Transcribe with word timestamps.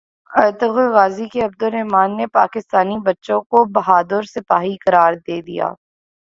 Ertugrul 0.31 0.91
Ghazi 0.93 1.27
کے 1.29 1.41
Abdulrahman 1.43 2.17
نے 2.17 2.27
پاکستانی 2.33 2.97
بچوں 3.05 3.41
کو 3.43 3.63
بہادر 3.73 4.21
سپاہی 4.33 4.75
قرار 4.85 5.13
دے 5.27 5.41
دیا 5.41 5.67